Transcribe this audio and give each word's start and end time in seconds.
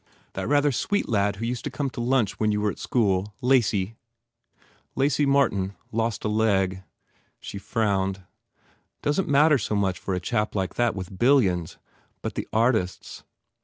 That 0.33 0.47
rather 0.47 0.71
sweet 0.71 1.07
lad 1.07 1.35
who 1.35 1.45
used 1.45 1.63
to 1.65 1.69
come 1.69 1.91
to 1.91 2.01
lunch 2.01 2.39
when 2.39 2.51
you 2.51 2.59
were 2.59 2.71
at 2.71 2.79
school? 2.79 3.35
Lacy?" 3.39 3.97
"Lacy 4.95 5.27
Martin. 5.27 5.75
Lost 5.91 6.23
a 6.23 6.27
leg." 6.27 6.81
She 7.39 7.59
frowned. 7.59 8.23
"Doesn 9.03 9.25
t 9.25 9.31
matter 9.31 9.59
so 9.59 9.75
much 9.75 9.99
for 9.99 10.15
a 10.15 10.19
chap 10.19 10.55
like 10.55 10.73
that 10.73 10.95
with 10.95 11.19
billions 11.19 11.77
but 12.23 12.33
the 12.33 12.47
artists. 12.51 13.21